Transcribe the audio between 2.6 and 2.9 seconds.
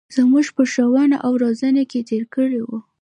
و.